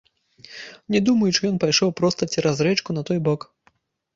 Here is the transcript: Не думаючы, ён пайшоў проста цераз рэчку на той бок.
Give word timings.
Не 0.95 1.01
думаючы, 1.09 1.41
ён 1.51 1.59
пайшоў 1.65 1.93
проста 1.99 2.21
цераз 2.37 2.65
рэчку 2.69 2.89
на 2.99 3.05
той 3.11 3.17
бок. 3.29 3.41